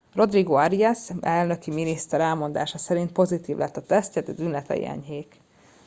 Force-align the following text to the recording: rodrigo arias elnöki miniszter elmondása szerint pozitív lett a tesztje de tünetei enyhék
rodrigo 0.13 0.55
arias 0.59 1.09
elnöki 1.21 1.71
miniszter 1.71 2.21
elmondása 2.21 2.77
szerint 2.77 3.11
pozitív 3.11 3.57
lett 3.57 3.77
a 3.77 3.83
tesztje 3.83 4.21
de 4.21 4.33
tünetei 4.33 4.85
enyhék 4.85 5.41